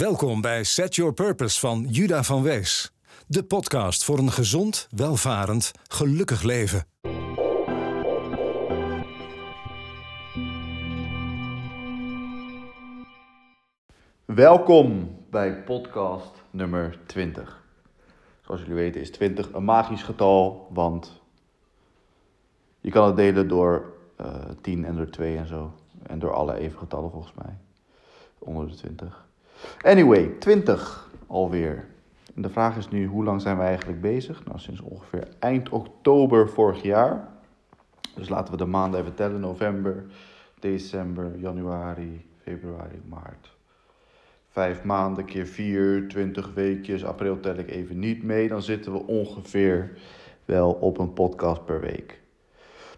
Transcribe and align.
Welkom 0.00 0.40
bij 0.40 0.64
Set 0.64 0.94
Your 0.94 1.12
Purpose 1.12 1.60
van 1.60 1.86
Juda 1.88 2.22
van 2.22 2.42
Wees. 2.42 2.92
De 3.26 3.44
podcast 3.44 4.04
voor 4.04 4.18
een 4.18 4.30
gezond, 4.30 4.88
welvarend, 4.90 5.72
gelukkig 5.88 6.42
leven. 6.42 6.84
Welkom 14.24 15.16
bij 15.30 15.62
podcast 15.62 16.42
nummer 16.50 16.98
20. 17.06 17.62
Zoals 18.40 18.60
jullie 18.60 18.76
weten 18.76 19.00
is 19.00 19.10
20 19.10 19.52
een 19.52 19.64
magisch 19.64 20.02
getal, 20.02 20.68
want 20.72 21.20
je 22.80 22.90
kan 22.90 23.06
het 23.06 23.16
delen 23.16 23.48
door 23.48 23.92
uh, 24.20 24.34
10 24.60 24.84
en 24.84 24.96
door 24.96 25.10
2 25.10 25.36
en 25.36 25.46
zo. 25.46 25.72
En 26.02 26.18
door 26.18 26.34
alle 26.34 26.54
even 26.54 26.78
getallen 26.78 27.10
volgens 27.10 27.34
mij. 27.34 27.56
Onder 28.38 28.68
de 28.68 28.74
20. 28.74 29.28
Anyway, 29.82 30.26
20 30.38 31.10
alweer. 31.26 31.88
En 32.34 32.42
de 32.42 32.50
vraag 32.50 32.76
is 32.76 32.88
nu, 32.88 33.06
hoe 33.06 33.24
lang 33.24 33.40
zijn 33.40 33.56
we 33.56 33.62
eigenlijk 33.62 34.00
bezig? 34.00 34.44
Nou, 34.44 34.58
sinds 34.58 34.80
ongeveer 34.80 35.28
eind 35.38 35.68
oktober 35.68 36.48
vorig 36.48 36.82
jaar. 36.82 37.28
Dus 38.14 38.28
laten 38.28 38.52
we 38.52 38.58
de 38.58 38.66
maanden 38.66 39.00
even 39.00 39.14
tellen. 39.14 39.40
November, 39.40 40.04
december, 40.58 41.38
januari, 41.38 42.26
februari, 42.42 43.00
maart. 43.08 43.56
Vijf 44.48 44.82
maanden 44.82 45.24
keer 45.24 45.46
vier, 45.46 46.08
20 46.08 46.54
weekjes. 46.54 47.04
April 47.04 47.40
tel 47.40 47.54
ik 47.54 47.70
even 47.70 47.98
niet 47.98 48.22
mee. 48.22 48.48
Dan 48.48 48.62
zitten 48.62 48.92
we 48.92 49.06
ongeveer 49.06 49.98
wel 50.44 50.72
op 50.72 50.98
een 50.98 51.12
podcast 51.12 51.64
per 51.64 51.80
week. 51.80 52.20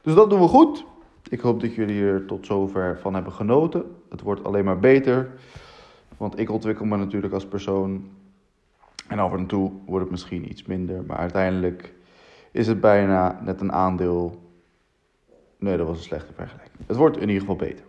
Dus 0.03 0.15
dat 0.15 0.31
doen 0.31 0.41
we 0.41 0.49
goed. 0.49 0.85
Ik 1.29 1.41
hoop 1.41 1.61
dat 1.61 1.75
jullie 1.75 2.05
er 2.05 2.27
tot 2.27 2.47
zover 2.47 2.99
van 2.99 3.15
hebben 3.15 3.33
genoten. 3.33 3.85
Het 4.11 4.21
wordt 4.21 4.45
alleen 4.45 4.65
maar 4.65 4.79
beter. 4.79 5.31
Want 6.23 6.39
ik 6.39 6.51
ontwikkel 6.51 6.85
me 6.85 6.97
natuurlijk 6.97 7.35
als 7.35 7.47
persoon. 7.47 8.11
En 9.09 9.19
af 9.19 9.33
en 9.33 9.47
toe 9.47 9.73
wordt 9.87 10.03
het 10.03 10.11
misschien 10.11 10.51
iets 10.51 10.65
minder. 10.65 11.05
Maar 11.05 11.17
uiteindelijk 11.17 11.93
is 12.51 12.67
het 12.67 12.81
bijna 12.81 13.41
net 13.45 13.61
een 13.61 13.73
aandeel. 13.73 14.43
Nee, 15.59 15.77
dat 15.77 15.87
was 15.87 15.97
een 15.97 16.03
slechte 16.03 16.33
vergelijking. 16.33 16.87
Het 16.87 16.97
wordt 16.97 17.17
in 17.17 17.29
ieder 17.29 17.41
geval 17.41 17.57
beter. 17.57 17.85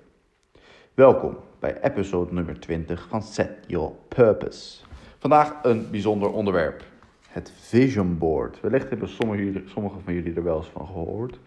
Welkom 0.93 1.37
bij 1.59 1.81
episode 1.81 2.33
nummer 2.33 2.59
20 2.59 3.07
van 3.07 3.21
Set 3.21 3.51
Your 3.67 3.91
Purpose. 4.07 4.83
Vandaag 5.17 5.59
een 5.63 5.87
bijzonder 5.91 6.31
onderwerp. 6.31 6.83
Het 7.27 7.51
Vision 7.55 8.17
Board. 8.17 8.61
Wellicht 8.61 8.89
hebben 8.89 9.09
sommigen 9.65 10.01
van 10.03 10.13
jullie 10.13 10.33
er 10.33 10.43
wel 10.43 10.57
eens 10.57 10.69
van 10.69 10.85
gehoord. 10.85 11.39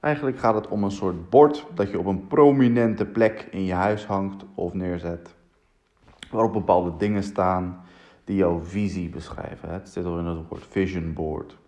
Eigenlijk 0.00 0.38
gaat 0.38 0.54
het 0.54 0.68
om 0.68 0.84
een 0.84 0.90
soort 0.90 1.30
bord 1.30 1.66
dat 1.74 1.90
je 1.90 1.98
op 1.98 2.06
een 2.06 2.26
prominente 2.26 3.04
plek 3.04 3.48
in 3.50 3.64
je 3.64 3.74
huis 3.74 4.06
hangt 4.06 4.44
of 4.54 4.72
neerzet. 4.72 5.34
Waarop 6.36 6.52
bepaalde 6.52 6.96
dingen 6.96 7.22
staan 7.22 7.80
die 8.24 8.36
jouw 8.36 8.64
visie 8.64 9.08
beschrijven. 9.08 9.72
Het 9.72 9.88
zit 9.88 10.04
al 10.04 10.18
in 10.18 10.24
het 10.24 10.48
woord 10.48 10.66
vision 10.66 11.12
board. 11.12 11.58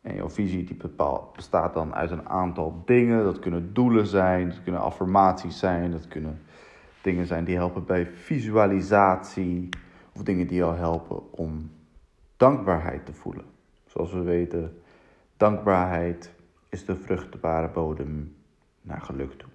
En 0.00 0.14
jouw 0.14 0.30
visie 0.30 0.64
die 0.64 0.76
bepaalt, 0.76 1.32
bestaat 1.32 1.74
dan 1.74 1.94
uit 1.94 2.10
een 2.10 2.28
aantal 2.28 2.82
dingen. 2.84 3.24
Dat 3.24 3.38
kunnen 3.38 3.74
doelen 3.74 4.06
zijn, 4.06 4.48
dat 4.48 4.62
kunnen 4.62 4.80
affirmaties 4.80 5.58
zijn, 5.58 5.90
dat 5.90 6.08
kunnen 6.08 6.40
dingen 7.02 7.26
zijn 7.26 7.44
die 7.44 7.56
helpen 7.56 7.84
bij 7.84 8.06
visualisatie. 8.06 9.68
Of 10.14 10.22
dingen 10.22 10.46
die 10.46 10.56
jou 10.56 10.76
helpen 10.76 11.32
om 11.32 11.70
dankbaarheid 12.36 13.06
te 13.06 13.12
voelen. 13.12 13.44
Zoals 13.86 14.12
we 14.12 14.22
weten, 14.22 14.82
dankbaarheid 15.36 16.32
is 16.68 16.84
de 16.84 16.96
vruchtbare 16.96 17.68
bodem 17.68 18.36
naar 18.82 19.00
geluk 19.00 19.32
toe. 19.32 19.48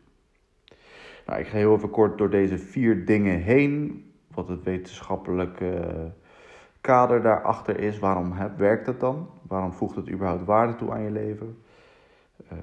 Nou, 1.25 1.39
ik 1.39 1.47
ga 1.47 1.57
heel 1.57 1.75
even 1.75 1.89
kort 1.89 2.17
door 2.17 2.29
deze 2.29 2.57
vier 2.57 3.05
dingen 3.05 3.41
heen. 3.41 4.03
Wat 4.35 4.47
het 4.47 4.63
wetenschappelijke 4.63 6.11
kader 6.81 7.21
daarachter 7.21 7.79
is. 7.79 7.99
Waarom 7.99 8.33
werkt 8.57 8.85
het 8.85 8.99
dan? 8.99 9.27
Waarom 9.47 9.73
voegt 9.73 9.95
het 9.95 10.09
überhaupt 10.09 10.45
waarde 10.45 10.75
toe 10.75 10.91
aan 10.91 11.03
je 11.03 11.11
leven? 11.11 11.57
Uh, 12.51 12.57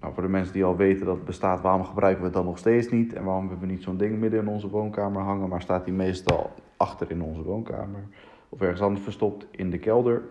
nou, 0.00 0.14
voor 0.14 0.22
de 0.22 0.28
mensen 0.28 0.52
die 0.52 0.64
al 0.64 0.76
weten 0.76 1.06
dat 1.06 1.16
het 1.16 1.24
bestaat, 1.24 1.60
waarom 1.60 1.84
gebruiken 1.84 2.20
we 2.20 2.26
het 2.26 2.36
dan 2.36 2.44
nog 2.44 2.58
steeds 2.58 2.90
niet? 2.90 3.12
En 3.12 3.24
waarom 3.24 3.48
hebben 3.48 3.66
we 3.66 3.72
niet 3.72 3.82
zo'n 3.82 3.96
ding 3.96 4.18
midden 4.18 4.40
in 4.40 4.48
onze 4.48 4.68
woonkamer 4.68 5.22
hangen, 5.22 5.48
maar 5.48 5.62
staat 5.62 5.84
die 5.84 5.94
meestal 5.94 6.50
achter 6.76 7.10
in 7.10 7.22
onze 7.22 7.42
woonkamer? 7.42 8.04
Of 8.48 8.60
ergens 8.60 8.80
anders 8.80 9.04
verstopt 9.04 9.46
in 9.50 9.70
de 9.70 9.78
kelder? 9.78 10.22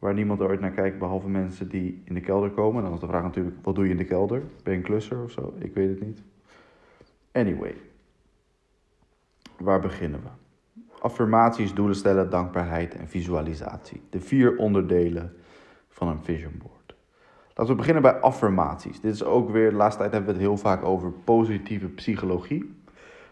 waar 0.00 0.14
niemand 0.14 0.40
ooit 0.40 0.60
naar 0.60 0.70
kijkt, 0.70 0.98
behalve 0.98 1.28
mensen 1.28 1.68
die 1.68 2.02
in 2.04 2.14
de 2.14 2.20
kelder 2.20 2.50
komen. 2.50 2.82
Dan 2.82 2.92
is 2.92 3.00
de 3.00 3.06
vraag 3.06 3.22
natuurlijk, 3.22 3.56
wat 3.62 3.74
doe 3.74 3.84
je 3.84 3.90
in 3.90 3.96
de 3.96 4.04
kelder? 4.04 4.42
Ben 4.62 4.72
je 4.72 4.78
een 4.78 4.84
klusser 4.84 5.22
of 5.22 5.30
zo? 5.30 5.54
Ik 5.58 5.74
weet 5.74 5.88
het 5.88 6.00
niet. 6.00 6.22
Anyway, 7.32 7.74
waar 9.60 9.80
beginnen 9.80 10.20
we? 10.22 10.28
Affirmaties, 11.00 11.74
doelen 11.74 11.96
stellen, 11.96 12.30
dankbaarheid 12.30 12.94
en 12.94 13.08
visualisatie. 13.08 14.02
De 14.10 14.20
vier 14.20 14.56
onderdelen 14.56 15.32
van 15.88 16.08
een 16.08 16.22
vision 16.22 16.52
board. 16.62 16.94
Laten 17.54 17.74
we 17.74 17.74
beginnen 17.74 18.02
bij 18.02 18.20
affirmaties. 18.20 19.00
Dit 19.00 19.14
is 19.14 19.24
ook 19.24 19.50
weer, 19.50 19.70
de 19.70 19.76
laatste 19.76 20.00
tijd 20.00 20.12
hebben 20.12 20.30
we 20.30 20.36
het 20.38 20.46
heel 20.46 20.56
vaak 20.56 20.84
over 20.84 21.12
positieve 21.12 21.88
psychologie. 21.88 22.74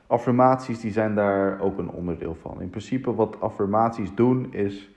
Affirmaties 0.06 0.81
die 0.81 0.93
zijn 0.93 1.15
daar 1.15 1.61
ook 1.61 1.78
een 1.78 1.91
onderdeel 1.91 2.34
van. 2.34 2.61
In 2.61 2.71
principe 2.71 3.15
wat 3.15 3.41
affirmaties 3.41 4.15
doen 4.15 4.53
is 4.53 4.91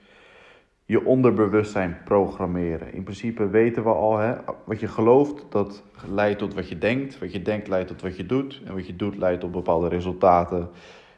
je 0.84 1.04
onderbewustzijn 1.04 1.98
programmeren. 2.04 2.92
In 2.92 3.02
principe 3.02 3.48
weten 3.48 3.82
we 3.82 3.90
al, 3.90 4.18
hè, 4.18 4.34
wat 4.64 4.80
je 4.80 4.88
gelooft, 4.88 5.44
dat 5.48 5.82
leidt 6.06 6.38
tot 6.38 6.54
wat 6.54 6.68
je 6.68 6.78
denkt. 6.78 7.18
Wat 7.18 7.32
je 7.32 7.42
denkt 7.42 7.68
leidt 7.68 7.88
tot 7.88 8.02
wat 8.02 8.16
je 8.16 8.26
doet. 8.26 8.62
En 8.64 8.74
wat 8.74 8.86
je 8.86 8.96
doet 8.96 9.16
leidt 9.16 9.40
tot 9.40 9.50
bepaalde 9.50 9.88
resultaten 9.88 10.70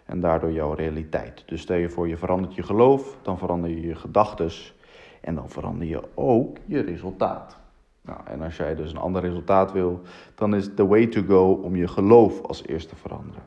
en 0.05 0.21
daardoor 0.21 0.53
jouw 0.53 0.73
realiteit. 0.73 1.43
Dus 1.47 1.61
stel 1.61 1.77
je 1.77 1.89
voor, 1.89 2.09
je 2.09 2.17
verandert 2.17 2.55
je 2.55 2.63
geloof, 2.63 3.17
dan 3.23 3.39
verander 3.39 3.71
je 3.71 3.81
je 3.81 3.95
gedachten 3.95 4.51
en 5.21 5.35
dan 5.35 5.51
verander 5.51 5.87
je 5.87 6.03
ook 6.15 6.57
je 6.67 6.81
resultaat. 6.81 7.57
Nou, 8.01 8.21
en 8.25 8.43
als 8.43 8.57
jij 8.57 8.75
dus 8.75 8.91
een 8.91 8.99
ander 8.99 9.23
resultaat 9.23 9.73
wil, 9.73 10.01
dan 10.35 10.55
is 10.55 10.71
the 10.75 10.87
way 10.87 11.07
to 11.07 11.23
go 11.23 11.53
om 11.53 11.77
je 11.77 11.89
geloof 11.89 12.43
als 12.43 12.67
eerste 12.67 12.89
te 12.89 12.97
veranderen. 12.97 13.43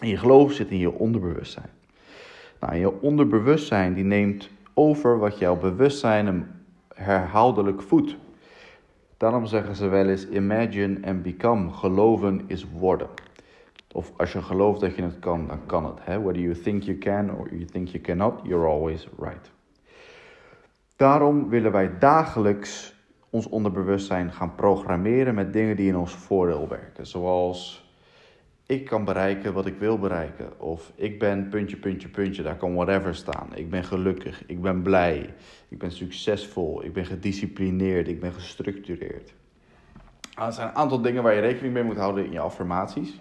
En 0.00 0.08
je 0.08 0.16
geloof 0.16 0.52
zit 0.52 0.70
in 0.70 0.78
je 0.78 0.92
onderbewustzijn. 0.92 1.70
Nou, 2.60 2.76
je 2.76 3.00
onderbewustzijn 3.00 3.94
die 3.94 4.04
neemt 4.04 4.50
over 4.74 5.18
wat 5.18 5.38
jouw 5.38 5.56
bewustzijn 5.56 6.50
herhaaldelijk 6.94 7.82
voedt. 7.82 8.16
Daarom 9.16 9.46
zeggen 9.46 9.74
ze 9.74 9.88
wel 9.88 10.08
eens 10.08 10.28
imagine 10.28 11.06
and 11.06 11.22
become. 11.22 11.70
Geloven 11.70 12.44
is 12.46 12.66
worden. 12.70 13.08
Of 13.96 14.12
als 14.16 14.32
je 14.32 14.42
gelooft 14.42 14.80
dat 14.80 14.96
je 14.96 15.02
het 15.02 15.18
kan, 15.18 15.46
dan 15.46 15.66
kan 15.66 15.84
het. 15.84 15.98
Hè? 16.00 16.22
Whether 16.22 16.42
you 16.42 16.54
think 16.54 16.82
you 16.82 16.98
can 16.98 17.30
or 17.30 17.48
you 17.50 17.64
think 17.64 17.88
you 17.88 18.02
cannot, 18.02 18.40
you're 18.42 18.66
always 18.66 19.08
right. 19.18 19.50
Daarom 20.96 21.48
willen 21.48 21.72
wij 21.72 21.98
dagelijks 21.98 22.94
ons 23.30 23.48
onderbewustzijn 23.48 24.32
gaan 24.32 24.54
programmeren 24.54 25.34
met 25.34 25.52
dingen 25.52 25.76
die 25.76 25.88
in 25.88 25.96
ons 25.96 26.14
voordeel 26.14 26.68
werken. 26.68 27.06
Zoals 27.06 27.90
ik 28.66 28.84
kan 28.84 29.04
bereiken 29.04 29.52
wat 29.52 29.66
ik 29.66 29.78
wil 29.78 29.98
bereiken. 29.98 30.60
Of 30.60 30.92
ik 30.94 31.18
ben 31.18 31.48
puntje, 31.48 31.76
puntje, 31.76 32.08
puntje, 32.08 32.42
daar 32.42 32.56
kan 32.56 32.74
whatever 32.74 33.14
staan. 33.14 33.48
Ik 33.54 33.70
ben 33.70 33.84
gelukkig, 33.84 34.46
ik 34.46 34.62
ben 34.62 34.82
blij, 34.82 35.34
ik 35.68 35.78
ben 35.78 35.90
succesvol, 35.90 36.84
ik 36.84 36.92
ben 36.92 37.06
gedisciplineerd, 37.06 38.08
ik 38.08 38.20
ben 38.20 38.32
gestructureerd. 38.32 39.34
Er 40.34 40.52
zijn 40.52 40.68
een 40.68 40.74
aantal 40.74 41.00
dingen 41.00 41.22
waar 41.22 41.34
je 41.34 41.40
rekening 41.40 41.74
mee 41.74 41.82
moet 41.82 41.96
houden 41.96 42.24
in 42.24 42.32
je 42.32 42.40
affirmaties. 42.40 43.20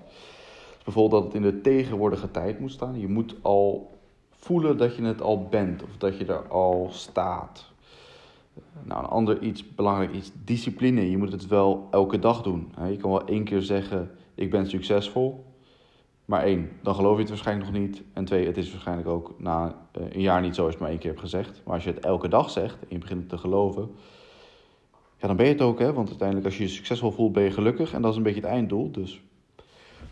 Bijvoorbeeld 0.85 1.23
dat 1.23 1.33
het 1.33 1.43
in 1.43 1.51
de 1.51 1.61
tegenwoordige 1.61 2.31
tijd 2.31 2.59
moet 2.59 2.71
staan. 2.71 2.99
Je 2.99 3.07
moet 3.07 3.35
al 3.41 3.91
voelen 4.29 4.77
dat 4.77 4.95
je 4.95 5.03
het 5.03 5.21
al 5.21 5.47
bent 5.47 5.83
of 5.83 5.97
dat 5.97 6.17
je 6.17 6.25
er 6.25 6.47
al 6.47 6.87
staat. 6.91 7.73
Nou, 8.83 9.03
een 9.03 9.09
ander 9.09 9.41
iets, 9.41 9.75
belangrijk 9.75 10.13
iets, 10.13 10.31
discipline. 10.43 11.09
Je 11.09 11.17
moet 11.17 11.31
het 11.31 11.47
wel 11.47 11.87
elke 11.91 12.19
dag 12.19 12.41
doen. 12.41 12.73
Je 12.89 12.97
kan 12.97 13.11
wel 13.11 13.25
één 13.25 13.43
keer 13.43 13.61
zeggen 13.61 14.11
ik 14.35 14.49
ben 14.51 14.67
succesvol. 14.67 15.45
Maar 16.25 16.43
één, 16.43 16.69
dan 16.81 16.95
geloof 16.95 17.13
je 17.13 17.19
het 17.19 17.29
waarschijnlijk 17.29 17.71
nog 17.71 17.81
niet. 17.81 18.03
En 18.13 18.25
twee, 18.25 18.45
het 18.45 18.57
is 18.57 18.71
waarschijnlijk 18.71 19.07
ook 19.07 19.33
na 19.37 19.75
eh, 19.91 20.03
een 20.09 20.21
jaar 20.21 20.41
niet 20.41 20.55
zo 20.55 20.61
als 20.61 20.73
je 20.73 20.75
het 20.75 20.79
maar 20.79 20.89
één 20.89 20.99
keer 20.99 21.09
hebt 21.09 21.21
gezegd. 21.21 21.61
Maar 21.65 21.73
als 21.73 21.83
je 21.83 21.89
het 21.89 22.05
elke 22.05 22.27
dag 22.27 22.49
zegt 22.49 22.79
en 22.79 22.87
je 22.89 22.97
begint 22.97 23.29
te 23.29 23.37
geloven, 23.37 23.89
ja, 25.17 25.27
dan 25.27 25.35
ben 25.35 25.45
je 25.45 25.51
het 25.51 25.61
ook, 25.61 25.79
hè? 25.79 25.93
Want 25.93 26.07
uiteindelijk, 26.09 26.47
als 26.47 26.57
je 26.57 26.63
je 26.63 26.69
succesvol 26.69 27.11
voelt, 27.11 27.33
ben 27.33 27.43
je 27.43 27.51
gelukkig. 27.51 27.93
En 27.93 28.01
dat 28.01 28.11
is 28.11 28.17
een 28.17 28.23
beetje 28.23 28.41
het 28.41 28.49
einddoel. 28.49 28.91
Dus 28.91 29.23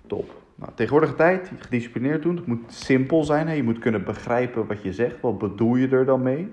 top. 0.07 0.41
Nou, 0.55 0.71
tegenwoordige 0.75 1.15
tijd, 1.15 1.51
gedisciplineerd 1.57 2.21
doen. 2.21 2.35
Het 2.35 2.45
moet 2.45 2.73
simpel 2.73 3.23
zijn. 3.23 3.47
Hè? 3.47 3.53
Je 3.53 3.63
moet 3.63 3.79
kunnen 3.79 4.03
begrijpen 4.03 4.67
wat 4.67 4.81
je 4.81 4.93
zegt. 4.93 5.21
Wat 5.21 5.37
bedoel 5.37 5.75
je 5.75 5.87
er 5.87 6.05
dan 6.05 6.21
mee? 6.21 6.49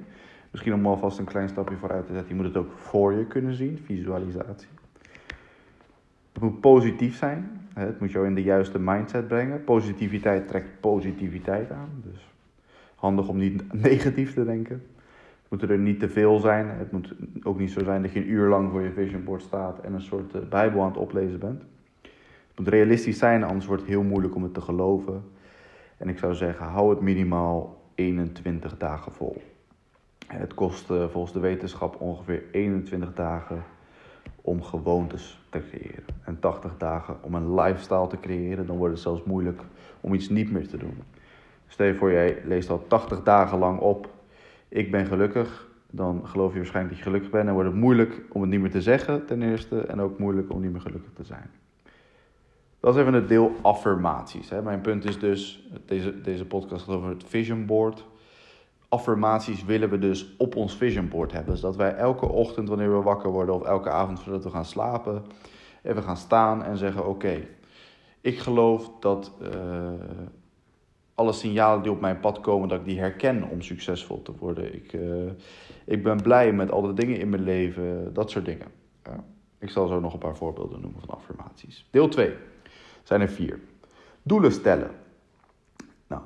Misschien 0.50 0.74
om 0.74 0.86
alvast 0.86 1.18
een 1.18 1.24
klein 1.24 1.48
stapje 1.48 1.76
vooruit 1.76 2.06
te 2.06 2.12
zetten. 2.12 2.28
Je 2.28 2.34
moet 2.34 2.54
het 2.54 2.56
ook 2.56 2.72
voor 2.72 3.12
je 3.12 3.26
kunnen 3.26 3.54
zien, 3.54 3.78
visualisatie. 3.84 4.68
Het 6.32 6.42
moet 6.42 6.60
positief 6.60 7.16
zijn. 7.16 7.50
Het 7.74 8.00
moet 8.00 8.10
jou 8.10 8.26
in 8.26 8.34
de 8.34 8.42
juiste 8.42 8.78
mindset 8.78 9.28
brengen. 9.28 9.64
Positiviteit 9.64 10.48
trekt 10.48 10.80
positiviteit 10.80 11.70
aan. 11.70 12.02
Dus 12.02 12.30
handig 12.94 13.28
om 13.28 13.36
niet 13.36 13.72
negatief 13.90 14.34
te 14.34 14.44
denken. 14.44 14.82
Het 15.42 15.60
moet 15.60 15.70
er 15.70 15.78
niet 15.78 16.00
te 16.00 16.08
veel 16.08 16.38
zijn. 16.38 16.68
Het 16.68 16.92
moet 16.92 17.14
ook 17.42 17.58
niet 17.58 17.70
zo 17.70 17.84
zijn 17.84 18.02
dat 18.02 18.12
je 18.12 18.20
een 18.20 18.30
uur 18.30 18.48
lang 18.48 18.70
voor 18.70 18.82
je 18.82 18.92
vision 18.92 19.24
board 19.24 19.42
staat 19.42 19.80
en 19.80 19.92
een 19.92 20.02
soort 20.02 20.34
eh, 20.34 20.40
Bijbel 20.48 20.80
aan 20.80 20.88
het 20.88 20.96
oplezen 20.96 21.38
bent. 21.38 21.62
Moet 22.60 22.68
realistisch 22.68 23.18
zijn, 23.18 23.42
anders 23.42 23.66
wordt 23.66 23.82
het 23.82 23.90
heel 23.90 24.02
moeilijk 24.02 24.34
om 24.34 24.42
het 24.42 24.54
te 24.54 24.60
geloven. 24.60 25.24
En 25.96 26.08
ik 26.08 26.18
zou 26.18 26.34
zeggen, 26.34 26.66
hou 26.66 26.90
het 26.90 27.00
minimaal 27.00 27.82
21 27.94 28.76
dagen 28.76 29.12
vol. 29.12 29.42
Het 30.26 30.54
kost 30.54 30.90
uh, 30.90 31.08
volgens 31.08 31.32
de 31.32 31.40
wetenschap 31.40 32.00
ongeveer 32.00 32.42
21 32.52 33.14
dagen 33.14 33.62
om 34.40 34.62
gewoontes 34.62 35.40
te 35.50 35.62
creëren. 35.70 36.04
En 36.24 36.38
80 36.38 36.76
dagen 36.76 37.16
om 37.20 37.34
een 37.34 37.54
lifestyle 37.54 38.06
te 38.06 38.20
creëren. 38.20 38.66
Dan 38.66 38.76
wordt 38.76 38.92
het 38.92 39.02
zelfs 39.02 39.22
moeilijk 39.22 39.62
om 40.00 40.14
iets 40.14 40.28
niet 40.28 40.52
meer 40.52 40.68
te 40.68 40.76
doen. 40.76 40.98
Stel 41.66 41.86
je 41.86 41.94
voor, 41.94 42.12
jij 42.12 42.42
leest 42.44 42.70
al 42.70 42.84
80 42.86 43.22
dagen 43.22 43.58
lang 43.58 43.78
op. 43.78 44.08
Ik 44.68 44.90
ben 44.90 45.06
gelukkig. 45.06 45.68
Dan 45.90 46.26
geloof 46.26 46.52
je 46.52 46.58
waarschijnlijk 46.58 46.94
dat 46.94 47.04
je 47.04 47.10
gelukkig 47.10 47.30
bent. 47.30 47.48
En 47.48 47.54
wordt 47.54 47.70
het 47.70 47.78
moeilijk 47.78 48.22
om 48.32 48.40
het 48.40 48.50
niet 48.50 48.60
meer 48.60 48.70
te 48.70 48.82
zeggen, 48.82 49.26
ten 49.26 49.42
eerste. 49.42 49.80
En 49.80 50.00
ook 50.00 50.18
moeilijk 50.18 50.52
om 50.52 50.60
niet 50.60 50.72
meer 50.72 50.80
gelukkig 50.80 51.12
te 51.12 51.24
zijn. 51.24 51.50
Dat 52.80 52.94
is 52.94 53.00
even 53.00 53.14
het 53.14 53.28
deel 53.28 53.52
affirmaties. 53.62 54.50
Hè. 54.50 54.62
Mijn 54.62 54.80
punt 54.80 55.04
is 55.04 55.18
dus, 55.18 55.68
deze, 55.86 56.20
deze 56.20 56.44
podcast 56.44 56.84
gaat 56.84 56.94
over 56.94 57.08
het 57.08 57.24
vision 57.26 57.66
board. 57.66 58.04
Affirmaties 58.88 59.64
willen 59.64 59.90
we 59.90 59.98
dus 59.98 60.36
op 60.38 60.56
ons 60.56 60.76
vision 60.76 61.08
board 61.08 61.32
hebben. 61.32 61.56
Zodat 61.56 61.76
wij 61.76 61.94
elke 61.94 62.28
ochtend 62.28 62.68
wanneer 62.68 62.96
we 62.96 63.02
wakker 63.02 63.30
worden 63.30 63.54
of 63.54 63.62
elke 63.62 63.90
avond 63.90 64.20
voordat 64.20 64.44
we 64.44 64.50
gaan 64.50 64.64
slapen, 64.64 65.22
even 65.82 66.02
gaan 66.02 66.16
staan 66.16 66.64
en 66.64 66.76
zeggen: 66.76 67.06
Oké, 67.06 67.40
ik 68.20 68.38
geloof 68.38 68.90
dat 69.00 69.32
uh, 69.42 69.90
alle 71.14 71.32
signalen 71.32 71.82
die 71.82 71.92
op 71.92 72.00
mijn 72.00 72.20
pad 72.20 72.40
komen, 72.40 72.68
dat 72.68 72.78
ik 72.78 72.84
die 72.84 72.98
herken 72.98 73.48
om 73.48 73.62
succesvol 73.62 74.22
te 74.22 74.32
worden. 74.38 74.74
Ik, 74.74 74.92
uh, 74.92 75.30
ik 75.84 76.02
ben 76.02 76.22
blij 76.22 76.52
met 76.52 76.70
al 76.70 76.82
de 76.82 76.94
dingen 76.94 77.18
in 77.18 77.28
mijn 77.28 77.42
leven, 77.42 78.14
dat 78.14 78.30
soort 78.30 78.44
dingen. 78.44 78.66
Ja. 79.04 79.24
Ik 79.58 79.70
zal 79.70 79.86
zo 79.86 80.00
nog 80.00 80.12
een 80.12 80.18
paar 80.18 80.36
voorbeelden 80.36 80.80
noemen 80.80 81.00
van 81.00 81.14
affirmaties. 81.14 81.86
Deel 81.90 82.08
2 82.08 82.32
zijn 83.02 83.20
er 83.20 83.28
vier. 83.28 83.60
Doelen 84.22 84.52
stellen. 84.52 84.90
Nou, 86.06 86.22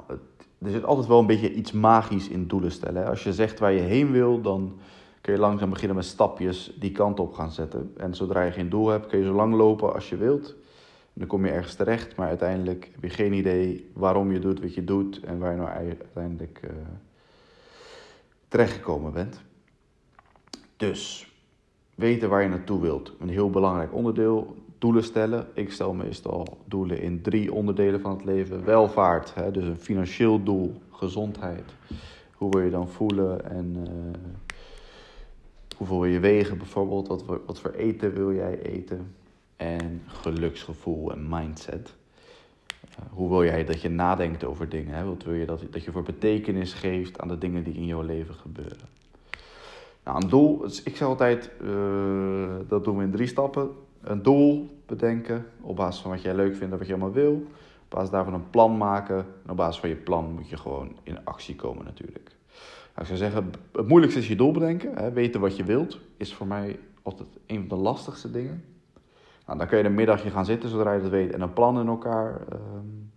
er 0.58 0.70
zit 0.70 0.84
altijd 0.84 1.06
wel 1.06 1.18
een 1.18 1.26
beetje 1.26 1.52
iets 1.52 1.72
magisch 1.72 2.28
in 2.28 2.46
doelen 2.46 2.72
stellen. 2.72 3.06
Als 3.06 3.22
je 3.22 3.32
zegt 3.32 3.58
waar 3.58 3.72
je 3.72 3.80
heen 3.80 4.10
wil, 4.12 4.40
dan 4.40 4.78
kun 5.20 5.32
je 5.32 5.38
langzaam 5.38 5.70
beginnen 5.70 5.96
met 5.96 6.04
stapjes 6.04 6.72
die 6.78 6.92
kant 6.92 7.20
op 7.20 7.34
gaan 7.34 7.52
zetten. 7.52 7.92
En 7.96 8.14
zodra 8.14 8.42
je 8.42 8.52
geen 8.52 8.68
doel 8.68 8.88
hebt, 8.88 9.06
kun 9.06 9.18
je 9.18 9.24
zo 9.24 9.32
lang 9.32 9.54
lopen 9.54 9.94
als 9.94 10.08
je 10.08 10.16
wilt. 10.16 10.54
Dan 11.12 11.26
kom 11.26 11.44
je 11.44 11.50
ergens 11.50 11.74
terecht, 11.74 12.16
maar 12.16 12.28
uiteindelijk 12.28 12.90
heb 12.92 13.02
je 13.02 13.08
geen 13.08 13.32
idee 13.32 13.90
waarom 13.92 14.32
je 14.32 14.38
doet 14.38 14.60
wat 14.60 14.74
je 14.74 14.84
doet 14.84 15.20
en 15.20 15.38
waar 15.38 15.50
je 15.50 15.56
nou 15.56 15.68
uiteindelijk 15.68 16.60
uh, 16.64 16.70
terechtgekomen 18.48 19.12
bent. 19.12 19.40
Dus 20.76 21.32
weten 21.94 22.28
waar 22.28 22.42
je 22.42 22.48
naartoe 22.48 22.80
wilt. 22.80 23.12
Een 23.18 23.28
heel 23.28 23.50
belangrijk 23.50 23.94
onderdeel 23.94 24.56
doelen 24.78 25.04
stellen. 25.04 25.46
Ik 25.54 25.72
stel 25.72 25.94
meestal 25.94 26.58
doelen 26.64 27.00
in 27.00 27.22
drie 27.22 27.52
onderdelen 27.52 28.00
van 28.00 28.10
het 28.10 28.24
leven. 28.24 28.64
Welvaart, 28.64 29.34
hè, 29.34 29.50
dus 29.50 29.64
een 29.64 29.78
financieel 29.78 30.42
doel, 30.42 30.80
gezondheid. 30.90 31.74
Hoe 32.34 32.50
wil 32.50 32.60
je 32.60 32.70
dan 32.70 32.88
voelen 32.88 33.50
en 33.50 33.76
uh, 33.76 33.86
hoeveel 35.76 36.00
wil 36.00 36.10
je 36.10 36.20
wegen 36.20 36.58
bijvoorbeeld? 36.58 37.08
Wat, 37.08 37.24
wat 37.46 37.60
voor 37.60 37.70
eten 37.70 38.14
wil 38.14 38.32
jij 38.32 38.62
eten? 38.62 39.14
En 39.56 40.02
geluksgevoel 40.06 41.12
en 41.12 41.28
mindset. 41.28 41.94
Uh, 42.90 43.12
hoe 43.12 43.28
wil 43.28 43.44
jij 43.44 43.64
dat 43.64 43.82
je 43.82 43.88
nadenkt 43.88 44.44
over 44.44 44.68
dingen? 44.68 44.94
Hè? 44.94 45.04
Wat 45.04 45.22
wil 45.22 45.34
je 45.34 45.46
dat, 45.46 45.62
dat 45.70 45.84
je 45.84 45.92
voor 45.92 46.02
betekenis 46.02 46.72
geeft 46.72 47.20
aan 47.20 47.28
de 47.28 47.38
dingen 47.38 47.64
die 47.64 47.74
in 47.74 47.86
jouw 47.86 48.02
leven 48.02 48.34
gebeuren? 48.34 48.93
Nou, 50.04 50.22
een 50.22 50.28
doel, 50.28 50.64
ik 50.64 50.96
zeg 50.96 51.08
altijd, 51.08 51.50
uh, 51.62 52.54
dat 52.68 52.84
doen 52.84 52.96
we 52.96 53.04
in 53.04 53.10
drie 53.10 53.26
stappen 53.26 53.70
een 54.02 54.22
doel 54.22 54.68
bedenken 54.86 55.46
op 55.60 55.76
basis 55.76 56.02
van 56.02 56.10
wat 56.10 56.22
jij 56.22 56.34
leuk 56.34 56.56
vindt 56.56 56.72
en 56.72 56.78
wat 56.78 56.86
je 56.86 56.92
allemaal 56.92 57.12
wil. 57.12 57.32
Op 57.84 57.90
basis 57.90 58.10
daarvan 58.10 58.34
een 58.34 58.50
plan 58.50 58.76
maken. 58.76 59.16
En 59.16 59.50
op 59.50 59.56
basis 59.56 59.80
van 59.80 59.88
je 59.88 59.96
plan 59.96 60.32
moet 60.32 60.48
je 60.48 60.56
gewoon 60.56 60.96
in 61.02 61.24
actie 61.24 61.56
komen 61.56 61.84
natuurlijk. 61.84 62.36
Nou, 62.94 63.00
ik 63.00 63.06
zou 63.06 63.18
zeggen, 63.18 63.50
het 63.72 63.88
moeilijkste 63.88 64.20
is 64.20 64.28
je 64.28 64.36
doel 64.36 64.52
bedenken. 64.52 64.94
Hè. 64.94 65.12
Weten 65.12 65.40
wat 65.40 65.56
je 65.56 65.64
wilt 65.64 65.98
is 66.16 66.34
voor 66.34 66.46
mij 66.46 66.78
altijd 67.02 67.28
een 67.46 67.68
van 67.68 67.78
de 67.78 67.84
lastigste 67.84 68.30
dingen. 68.30 68.64
Nou, 69.46 69.58
dan 69.58 69.66
kun 69.66 69.78
je 69.78 69.84
een 69.84 69.94
middagje 69.94 70.30
gaan 70.30 70.44
zitten 70.44 70.68
zodra 70.68 70.92
je 70.92 71.00
dat 71.00 71.10
weet 71.10 71.32
en 71.32 71.40
een 71.40 71.52
plan 71.52 71.80
in 71.80 71.86
elkaar, 71.86 72.40
um, 72.52 73.10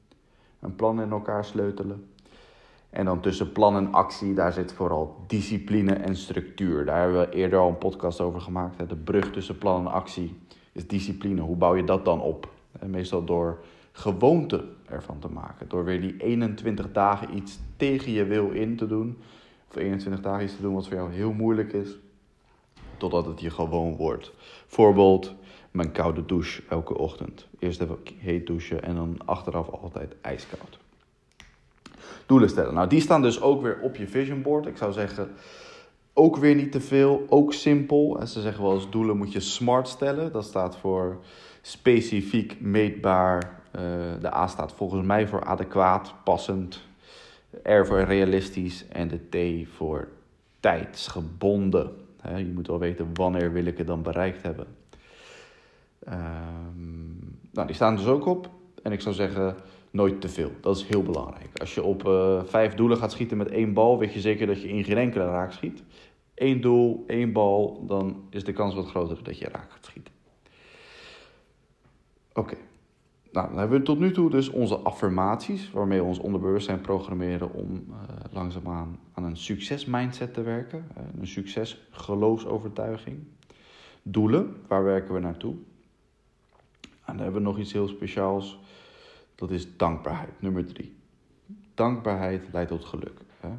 een 0.60 0.76
plan 0.76 1.02
in 1.02 1.12
elkaar 1.12 1.46
sleutelen. 1.46 2.06
En 2.90 3.06
dan 3.06 3.22
tussen 3.22 3.52
plan 3.52 3.76
en 3.76 3.94
actie, 3.94 4.34
daar 4.34 4.54
zit 4.54 4.74
vooral 4.74 5.24
discipline 5.28 5.94
en 5.94 6.16
structuur. 6.16 6.86
Daar 6.86 7.02
hebben 7.02 7.20
we 7.20 7.36
eerder 7.36 7.60
al 7.60 7.70
een 7.70 7.78
podcast 7.78 8.22
over 8.22 8.42
gemaakt. 8.42 8.90
De 8.90 8.96
brug 8.96 9.32
tussen 9.32 9.58
plan 9.58 9.80
en 9.86 9.92
actie 9.92 10.38
is 10.72 10.88
discipline. 10.88 11.42
Hoe 11.42 11.56
bouw 11.56 11.76
je 11.76 11.84
dat 11.84 12.06
dan 12.06 12.22
op? 12.22 12.50
Meestal 12.86 13.24
door 13.24 13.60
gewoonte 13.92 14.66
ervan 14.86 15.20
te 15.20 15.30
maken. 15.30 15.70
Door 15.70 15.84
weer 15.84 16.02
die 16.02 16.18
21 16.18 16.92
dagen 16.92 17.36
iets 17.36 17.60
tegen 17.78 18.12
je 18.12 18.26
wil 18.26 18.50
in 18.50 18.76
te 18.76 18.88
doen. 18.88 19.18
Of 19.70 19.76
21 19.76 20.22
dagen 20.22 20.44
iets 20.44 20.56
te 20.56 20.62
doen 20.62 20.74
wat 20.74 20.88
voor 20.88 20.98
jou 20.98 21.12
heel 21.12 21.34
moeilijk 21.34 21.74
is. 21.74 21.98
Totdat 22.98 23.26
het 23.26 23.42
je 23.42 23.50
gewoon 23.50 23.96
wordt. 23.96 24.34
Voorbeeld, 24.68 25.36
mijn 25.72 25.92
koude 25.92 26.26
douche 26.26 26.64
elke 26.70 26.98
ochtend. 26.98 27.48
Eerst 27.60 27.82
even 27.82 27.98
heet 28.18 28.48
douchen 28.48 28.84
en 28.84 28.96
dan 28.96 29.18
achteraf 29.26 29.70
altijd 29.70 30.16
ijskoud. 30.22 30.80
Doelen 32.26 32.50
stellen. 32.50 32.74
Nou, 32.74 32.88
die 32.88 33.02
staan 33.02 33.22
dus 33.22 33.42
ook 33.42 33.62
weer 33.62 33.80
op 33.82 33.96
je 33.96 34.08
vision 34.08 34.42
board. 34.42 34.66
Ik 34.66 34.78
zou 34.78 34.92
zeggen, 34.92 35.30
ook 36.14 36.38
weer 36.38 36.56
niet 36.56 36.72
te 36.72 36.82
veel, 36.82 37.26
ook 37.30 37.54
simpel. 37.54 38.20
En 38.20 38.28
ze 38.28 38.42
zeggen 38.42 38.64
wel 38.64 38.74
eens 38.74 38.90
doelen 38.90 39.18
moet 39.18 39.32
je 39.32 39.40
smart 39.40 39.88
stellen. 39.88 40.32
Dat 40.32 40.46
staat 40.46 40.78
voor 40.78 41.18
specifiek, 41.62 42.62
meetbaar. 42.62 43.62
Uh, 43.76 43.82
de 44.22 44.34
A 44.34 44.48
staat 44.48 44.74
volgens 44.74 45.06
mij 45.06 45.28
voor 45.28 45.44
adequaat, 45.44 46.14
passend. 46.24 46.86
R 47.64 47.86
voor 47.86 48.02
realistisch 48.02 48.86
en 48.88 49.08
de 49.08 49.20
T 49.64 49.68
voor 49.76 50.08
tijdsgebonden. 50.60 51.96
Je 52.36 52.52
moet 52.54 52.68
wel 52.68 52.80
weten 52.80 53.10
wanneer 53.14 53.54
wil 53.54 53.66
ik 53.66 53.78
het 53.78 53.88
dan 53.88 54.02
bereikt 54.02 54.44
hebben. 54.44 54.68
Um, 56.08 57.40
nou, 57.52 57.68
die 57.68 57.76
staan 57.76 57.96
dus 57.96 58.06
ook 58.06 58.26
op. 58.26 58.50
En 58.84 58.92
ik 58.92 59.02
zou 59.02 59.16
zeggen, 59.16 59.56
nooit 59.92 60.22
te 60.22 60.30
veel. 60.30 60.52
Dat 60.62 60.78
is 60.78 60.84
heel 60.84 61.04
belangrijk. 61.04 61.60
Als 61.60 61.76
je 61.76 61.84
op 61.84 62.08
uh, 62.08 62.44
vijf 62.44 62.74
doelen 62.74 62.98
gaat 62.98 63.12
schieten 63.12 63.38
met 63.38 63.50
één 63.50 63.74
bal, 63.74 64.00
weet 64.00 64.14
je 64.14 64.20
zeker 64.20 64.48
dat 64.48 64.62
je 64.62 64.70
in 64.70 64.84
geen 64.84 64.98
enkele 64.98 65.26
raak 65.26 65.52
schiet. 65.52 65.84
Eén 66.36 66.62
doel, 66.62 67.04
één 67.08 67.32
bal, 67.32 67.86
dan 67.86 68.24
is 68.30 68.44
de 68.44 68.54
kans 68.54 68.76
wat 68.76 68.88
groter 68.88 69.24
dat 69.24 69.38
je 69.38 69.50
raak 69.50 69.72
gaat 69.72 69.86
schieten. 69.86 70.14
Oké. 72.34 72.56
Nou, 73.32 73.48
dan 73.48 73.58
hebben 73.58 73.78
we 73.80 73.86
tot 73.86 74.00
nu 74.00 74.12
toe 74.12 74.30
dus 74.30 74.50
onze 74.50 74.76
affirmaties, 74.76 75.72
waarmee 75.72 76.00
we 76.00 76.06
ons 76.06 76.20
onderbewustzijn 76.20 76.82
programmeren 76.82 77.54
om 77.54 77.86
uh, 77.90 77.96
langzaamaan 78.32 79.00
aan 79.14 79.24
een 79.24 79.38
succesmindset 79.38 80.34
te 80.34 80.42
werken. 80.42 80.88
Uh, 80.98 81.04
een 81.20 81.28
succesgeloofsovertuiging. 81.28 83.18
Doelen, 84.02 84.56
waar 84.68 84.84
werken 84.84 85.14
we 85.14 85.20
naartoe? 85.20 85.56
En 86.82 87.14
dan 87.14 87.18
hebben 87.18 87.42
we 87.42 87.48
nog 87.48 87.58
iets 87.58 87.74
heel 87.74 87.88
speciaals. 87.88 88.60
Dat 89.38 89.52
is 89.52 89.78
dankbaarheid, 89.78 90.42
nummer 90.42 90.66
drie. 90.66 90.96
Dankbaarheid 91.74 92.44
leidt 92.52 92.70
tot 92.70 92.86
geluk. 92.86 93.20
Hè? 93.40 93.50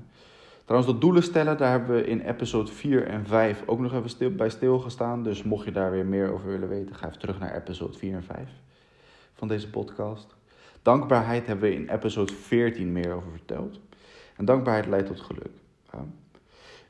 Trouwens, 0.64 0.92
dat 0.92 1.00
doelen 1.00 1.22
stellen, 1.22 1.58
daar 1.58 1.70
hebben 1.70 1.96
we 1.96 2.06
in 2.06 2.20
episode 2.20 2.72
4 2.72 3.06
en 3.06 3.26
5 3.26 3.62
ook 3.66 3.78
nog 3.78 3.94
even 3.94 4.10
stil, 4.10 4.30
bij 4.30 4.50
stilgestaan. 4.50 5.22
Dus 5.22 5.42
mocht 5.42 5.64
je 5.64 5.72
daar 5.72 5.90
weer 5.90 6.06
meer 6.06 6.32
over 6.32 6.46
willen 6.46 6.68
weten, 6.68 6.94
ga 6.94 7.06
even 7.06 7.18
terug 7.18 7.38
naar 7.38 7.56
episode 7.56 7.98
4 7.98 8.14
en 8.14 8.22
5 8.22 8.48
van 9.34 9.48
deze 9.48 9.70
podcast. 9.70 10.36
Dankbaarheid 10.82 11.46
hebben 11.46 11.68
we 11.68 11.74
in 11.74 11.88
episode 11.88 12.32
14 12.32 12.92
meer 12.92 13.12
over 13.12 13.30
verteld. 13.30 13.80
En 14.36 14.44
dankbaarheid 14.44 14.86
leidt 14.86 15.06
tot 15.06 15.20
geluk. 15.20 15.50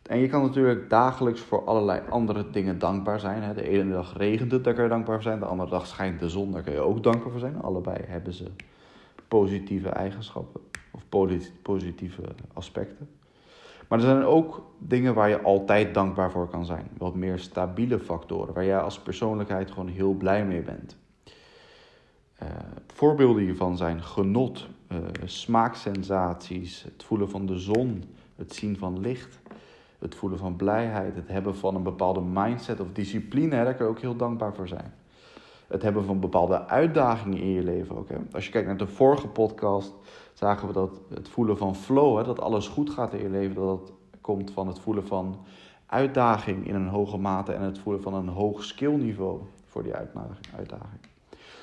En 0.09 0.19
je 0.19 0.29
kan 0.29 0.43
natuurlijk 0.43 0.91
dagelijks 0.91 1.41
voor 1.41 1.65
allerlei 1.65 2.01
andere 2.09 2.51
dingen 2.51 2.79
dankbaar 2.79 3.21
zijn. 3.21 3.55
De 3.55 3.69
ene 3.69 3.93
dag 3.93 4.17
regent 4.17 4.53
het, 4.53 4.65
daar 4.65 4.75
kun 4.75 4.83
je 4.83 4.89
dankbaar 4.89 5.15
voor 5.15 5.23
zijn. 5.23 5.39
De 5.39 5.45
andere 5.45 5.71
dag 5.71 5.87
schijnt 5.87 6.21
de 6.21 6.29
zon, 6.29 6.53
daar 6.53 6.63
kun 6.63 6.73
je 6.73 6.81
ook 6.81 7.03
dankbaar 7.03 7.31
voor 7.31 7.41
zijn. 7.41 7.63
Allebei 7.63 7.99
hebben 8.07 8.33
ze 8.33 8.51
positieve 9.29 9.89
eigenschappen 9.89 10.61
of 10.91 11.03
positieve 11.63 12.23
aspecten. 12.53 13.09
Maar 13.89 13.99
er 13.99 14.05
zijn 14.05 14.25
ook 14.25 14.63
dingen 14.79 15.15
waar 15.15 15.29
je 15.29 15.43
altijd 15.43 15.95
dankbaar 15.95 16.31
voor 16.31 16.49
kan 16.49 16.65
zijn. 16.65 16.89
Wat 16.99 17.15
meer 17.15 17.39
stabiele 17.39 17.99
factoren, 17.99 18.55
waar 18.55 18.65
jij 18.65 18.81
als 18.81 18.99
persoonlijkheid 18.99 19.71
gewoon 19.71 19.89
heel 19.89 20.13
blij 20.13 20.45
mee 20.45 20.63
bent. 20.63 20.97
Uh, 22.43 22.49
voorbeelden 22.87 23.43
hiervan 23.43 23.77
zijn 23.77 24.03
genot, 24.03 24.69
uh, 24.93 24.99
smaaksensaties, 25.25 26.83
het 26.83 27.03
voelen 27.03 27.31
van 27.31 27.47
de 27.47 27.59
zon, 27.59 28.05
het 28.37 28.55
zien 28.55 28.77
van 28.77 29.01
licht, 29.01 29.39
het 29.99 30.15
voelen 30.15 30.39
van 30.39 30.57
blijheid, 30.57 31.15
het 31.15 31.29
hebben 31.29 31.57
van 31.57 31.75
een 31.75 31.83
bepaalde 31.83 32.21
mindset 32.21 32.81
of 32.81 32.93
discipline. 32.93 33.51
Daar 33.51 33.75
kun 33.75 33.85
je 33.85 33.91
ook 33.91 34.01
heel 34.01 34.17
dankbaar 34.17 34.55
voor 34.55 34.69
zijn. 34.69 34.93
Het 35.69 35.83
hebben 35.83 36.05
van 36.05 36.21
bepaalde 36.21 36.67
uitdagingen 36.67 37.39
in 37.39 37.51
je 37.51 37.63
leven 37.63 37.97
ook. 37.97 38.09
Hè. 38.09 38.17
Als 38.33 38.45
je 38.45 38.51
kijkt 38.51 38.67
naar 38.67 38.77
de 38.77 38.87
vorige 38.87 39.29
podcast, 39.29 39.95
zagen 40.33 40.67
we 40.67 40.73
dat 40.73 41.01
het 41.15 41.29
voelen 41.29 41.57
van 41.57 41.75
flow, 41.75 42.17
hè, 42.17 42.25
dat 42.25 42.41
alles 42.41 42.69
goed 42.69 42.91
gaat 42.91 43.13
in 43.15 43.23
je 43.23 43.31
leven, 43.31 43.55
dat 43.55 43.87
dat 43.87 43.93
komt 44.21 44.51
van 44.51 44.67
het 44.67 44.79
voelen 44.79 45.07
van 45.07 45.45
uitdaging 45.87 46.67
in 46.67 46.75
een 46.75 46.89
hoge 46.89 47.17
mate 47.17 47.53
en 47.53 47.63
het 47.63 47.79
voelen 47.79 48.03
van 48.03 48.15
een 48.15 48.29
hoog 48.29 48.65
skillniveau 48.65 49.41
voor 49.67 49.83
die 49.83 49.95
uitdaging. 49.95 51.01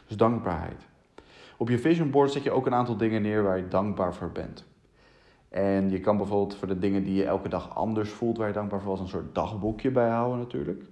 Dus 0.07 0.17
dankbaarheid. 0.17 0.87
Op 1.57 1.69
je 1.69 1.79
vision 1.79 2.11
board 2.11 2.31
zet 2.31 2.43
je 2.43 2.51
ook 2.51 2.65
een 2.65 2.73
aantal 2.73 2.97
dingen 2.97 3.21
neer 3.21 3.43
waar 3.43 3.57
je 3.57 3.67
dankbaar 3.67 4.13
voor 4.13 4.31
bent. 4.31 4.65
En 5.49 5.89
je 5.89 5.99
kan 5.99 6.17
bijvoorbeeld 6.17 6.55
voor 6.55 6.67
de 6.67 6.79
dingen 6.79 7.03
die 7.03 7.13
je 7.13 7.25
elke 7.25 7.49
dag 7.49 7.75
anders 7.75 8.09
voelt, 8.09 8.37
waar 8.37 8.47
je 8.47 8.53
dankbaar 8.53 8.81
voor 8.81 8.91
was, 8.91 8.99
een 8.99 9.07
soort 9.07 9.35
dagboekje 9.35 9.91
bijhouden 9.91 10.39
natuurlijk. 10.39 10.83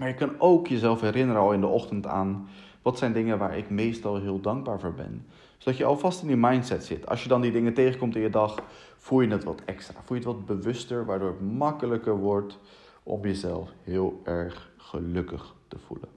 Maar 0.00 0.08
je 0.08 0.14
kan 0.14 0.34
ook 0.38 0.66
jezelf 0.66 1.00
herinneren 1.00 1.42
al 1.42 1.52
in 1.52 1.60
de 1.60 1.66
ochtend 1.66 2.06
aan 2.06 2.48
wat 2.82 2.98
zijn 2.98 3.12
dingen 3.12 3.38
waar 3.38 3.58
ik 3.58 3.70
meestal 3.70 4.20
heel 4.20 4.40
dankbaar 4.40 4.80
voor 4.80 4.94
ben. 4.94 5.26
Zodat 5.58 5.78
je 5.78 5.84
alvast 5.84 6.22
in 6.22 6.26
die 6.26 6.36
mindset 6.36 6.84
zit. 6.84 7.06
Als 7.06 7.22
je 7.22 7.28
dan 7.28 7.40
die 7.40 7.52
dingen 7.52 7.74
tegenkomt 7.74 8.16
in 8.16 8.22
je 8.22 8.30
dag, 8.30 8.58
voel 8.96 9.20
je 9.20 9.30
het 9.30 9.44
wat 9.44 9.62
extra. 9.64 10.00
Voel 10.04 10.16
je 10.16 10.26
het 10.26 10.34
wat 10.34 10.46
bewuster, 10.46 11.04
waardoor 11.04 11.28
het 11.28 11.40
makkelijker 11.40 12.16
wordt 12.16 12.58
om 13.02 13.22
jezelf 13.22 13.72
heel 13.82 14.20
erg 14.24 14.70
gelukkig 14.76 15.54
te 15.68 15.78
voelen. 15.78 16.08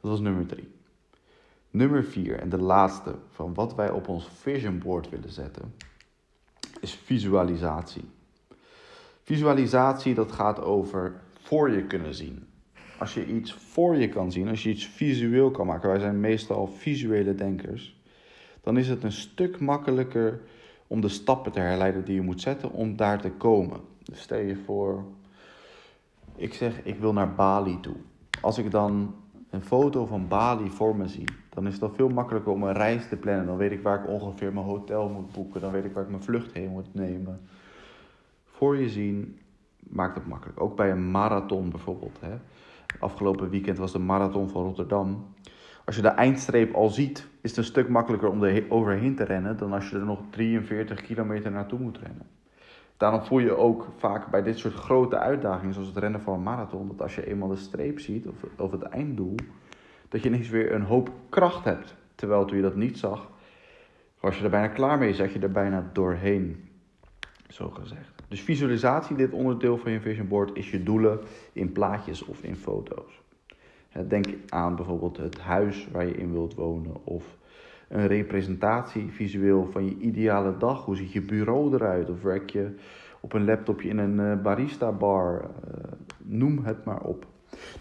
Dat 0.00 0.10
was 0.10 0.20
nummer 0.20 0.46
drie. 0.46 0.68
Nummer 1.70 2.04
vier 2.04 2.38
en 2.38 2.48
de 2.48 2.60
laatste 2.60 3.14
van 3.30 3.54
wat 3.54 3.74
wij 3.74 3.90
op 3.90 4.08
ons 4.08 4.28
vision 4.28 4.78
board 4.78 5.08
willen 5.08 5.32
zetten, 5.32 5.74
is 6.80 6.94
visualisatie. 6.94 8.10
Visualisatie 9.22 10.14
dat 10.14 10.32
gaat 10.32 10.60
over 10.60 11.20
voor 11.42 11.70
je 11.70 11.84
kunnen 11.84 12.14
zien. 12.14 12.47
Als 12.98 13.14
je 13.14 13.26
iets 13.26 13.52
voor 13.52 13.96
je 13.96 14.08
kan 14.08 14.32
zien, 14.32 14.48
als 14.48 14.62
je 14.62 14.70
iets 14.70 14.86
visueel 14.86 15.50
kan 15.50 15.66
maken, 15.66 15.88
wij 15.88 15.98
zijn 15.98 16.20
meestal 16.20 16.66
visuele 16.66 17.34
denkers, 17.34 18.00
dan 18.60 18.76
is 18.76 18.88
het 18.88 19.02
een 19.02 19.12
stuk 19.12 19.60
makkelijker 19.60 20.40
om 20.86 21.00
de 21.00 21.08
stappen 21.08 21.52
te 21.52 21.60
herleiden 21.60 22.04
die 22.04 22.14
je 22.14 22.20
moet 22.20 22.40
zetten 22.40 22.72
om 22.72 22.96
daar 22.96 23.20
te 23.20 23.30
komen. 23.30 23.80
Dus 24.02 24.20
stel 24.20 24.38
je 24.38 24.56
voor, 24.56 25.04
ik 26.36 26.54
zeg 26.54 26.82
ik 26.82 26.98
wil 26.98 27.12
naar 27.12 27.34
Bali 27.34 27.80
toe. 27.80 27.96
Als 28.40 28.58
ik 28.58 28.70
dan 28.70 29.14
een 29.50 29.62
foto 29.62 30.06
van 30.06 30.28
Bali 30.28 30.70
voor 30.70 30.96
me 30.96 31.08
zie, 31.08 31.28
dan 31.48 31.66
is 31.66 31.72
het 31.72 31.82
al 31.82 31.94
veel 31.94 32.08
makkelijker 32.08 32.52
om 32.52 32.62
een 32.62 32.72
reis 32.72 33.08
te 33.08 33.16
plannen. 33.16 33.46
Dan 33.46 33.56
weet 33.56 33.72
ik 33.72 33.82
waar 33.82 34.00
ik 34.00 34.08
ongeveer 34.08 34.52
mijn 34.52 34.66
hotel 34.66 35.08
moet 35.08 35.32
boeken. 35.32 35.60
Dan 35.60 35.72
weet 35.72 35.84
ik 35.84 35.92
waar 35.92 36.02
ik 36.02 36.10
mijn 36.10 36.22
vlucht 36.22 36.52
heen 36.52 36.70
moet 36.70 36.94
nemen. 36.94 37.40
Voor 38.44 38.76
je 38.76 38.88
zien 38.88 39.38
maakt 39.78 40.14
het 40.14 40.26
makkelijk. 40.26 40.60
Ook 40.60 40.76
bij 40.76 40.90
een 40.90 41.10
marathon 41.10 41.70
bijvoorbeeld. 41.70 42.18
Hè. 42.20 42.36
Afgelopen 42.98 43.50
weekend 43.50 43.78
was 43.78 43.92
de 43.92 43.98
marathon 43.98 44.48
van 44.48 44.62
Rotterdam. 44.62 45.34
Als 45.84 45.96
je 45.96 46.02
de 46.02 46.08
eindstreep 46.08 46.74
al 46.74 46.88
ziet, 46.88 47.28
is 47.40 47.50
het 47.50 47.58
een 47.58 47.64
stuk 47.64 47.88
makkelijker 47.88 48.28
om 48.28 48.42
er 48.42 48.64
overheen 48.68 49.14
te 49.14 49.24
rennen 49.24 49.56
dan 49.56 49.72
als 49.72 49.90
je 49.90 49.96
er 49.96 50.04
nog 50.04 50.20
43 50.30 51.02
kilometer 51.02 51.50
naartoe 51.50 51.78
moet 51.78 51.98
rennen. 51.98 52.26
Daarom 52.96 53.22
voel 53.22 53.38
je 53.38 53.56
ook 53.56 53.88
vaak 53.96 54.30
bij 54.30 54.42
dit 54.42 54.58
soort 54.58 54.74
grote 54.74 55.18
uitdagingen, 55.18 55.72
zoals 55.72 55.88
het 55.88 55.96
rennen 55.96 56.20
van 56.20 56.34
een 56.34 56.42
marathon, 56.42 56.88
dat 56.88 57.02
als 57.02 57.14
je 57.14 57.26
eenmaal 57.26 57.48
de 57.48 57.56
streep 57.56 58.00
ziet 58.00 58.26
of, 58.26 58.34
of 58.56 58.70
het 58.70 58.82
einddoel, 58.82 59.34
dat 60.08 60.22
je 60.22 60.28
ineens 60.28 60.48
weer 60.48 60.72
een 60.72 60.82
hoop 60.82 61.10
kracht 61.28 61.64
hebt. 61.64 61.96
Terwijl 62.14 62.44
toen 62.44 62.56
je 62.56 62.62
dat 62.62 62.76
niet 62.76 62.98
zag, 62.98 63.30
was 64.20 64.38
je 64.38 64.44
er 64.44 64.50
bijna 64.50 64.68
klaar 64.68 64.98
mee, 64.98 65.14
zat 65.14 65.32
je 65.32 65.38
er 65.38 65.52
bijna 65.52 65.90
doorheen. 65.92 66.68
Zo 67.48 67.70
gezegd. 67.70 68.17
Dus 68.28 68.40
visualisatie, 68.40 69.16
dit 69.16 69.32
onderdeel 69.32 69.78
van 69.78 69.92
je 69.92 70.00
vision 70.00 70.28
board, 70.28 70.56
is 70.56 70.70
je 70.70 70.82
doelen 70.82 71.20
in 71.52 71.72
plaatjes 71.72 72.24
of 72.24 72.42
in 72.42 72.56
foto's. 72.56 73.22
Denk 74.08 74.26
aan 74.48 74.76
bijvoorbeeld 74.76 75.16
het 75.16 75.38
huis 75.38 75.88
waar 75.92 76.06
je 76.06 76.16
in 76.16 76.32
wilt 76.32 76.54
wonen 76.54 77.04
of 77.04 77.36
een 77.88 78.06
representatie 78.06 79.10
visueel 79.10 79.68
van 79.70 79.84
je 79.84 79.96
ideale 79.98 80.56
dag. 80.56 80.84
Hoe 80.84 80.96
ziet 80.96 81.12
je 81.12 81.22
bureau 81.22 81.74
eruit? 81.74 82.10
Of 82.10 82.22
werk 82.22 82.50
je 82.50 82.74
op 83.20 83.32
een 83.32 83.44
laptopje 83.44 83.88
in 83.88 83.98
een 83.98 84.20
eh, 84.20 84.42
barista 84.42 84.92
bar? 84.92 85.40
Eh, 85.40 85.92
noem 86.18 86.64
het 86.64 86.84
maar 86.84 87.00
op. 87.00 87.26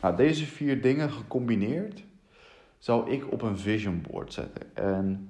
Nou, 0.02 0.16
deze 0.16 0.46
vier 0.46 0.82
dingen 0.82 1.12
gecombineerd 1.12 2.04
zou 2.78 3.10
ik 3.10 3.32
op 3.32 3.42
een 3.42 3.58
vision 3.58 4.04
board 4.12 4.34
zetten. 4.34 4.62
En 4.74 5.30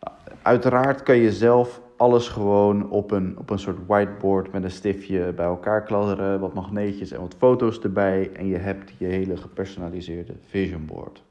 nou, 0.00 0.16
uiteraard 0.42 1.02
kan 1.02 1.16
je 1.16 1.32
zelf 1.32 1.82
alles 1.96 2.28
gewoon 2.28 2.90
op 2.90 3.10
een, 3.10 3.38
op 3.38 3.50
een 3.50 3.58
soort 3.58 3.86
whiteboard 3.86 4.52
met 4.52 4.64
een 4.64 4.70
stiftje 4.70 5.32
bij 5.32 5.46
elkaar 5.46 5.82
kladderen, 5.82 6.40
wat 6.40 6.54
magneetjes 6.54 7.10
en 7.10 7.20
wat 7.20 7.34
foto's 7.38 7.80
erbij. 7.80 8.30
En 8.32 8.46
je 8.46 8.56
hebt 8.56 8.92
je 8.98 9.06
hele 9.06 9.36
gepersonaliseerde 9.36 10.34
vision 10.48 10.86
board. 10.86 11.22